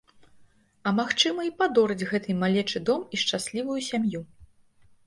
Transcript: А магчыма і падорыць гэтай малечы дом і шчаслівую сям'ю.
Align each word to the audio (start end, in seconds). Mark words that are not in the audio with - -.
А 0.87 0.93
магчыма 0.99 1.45
і 1.49 1.53
падорыць 1.59 2.07
гэтай 2.13 2.33
малечы 2.45 2.85
дом 2.89 3.05
і 3.15 3.25
шчаслівую 3.27 3.79
сям'ю. 3.91 4.29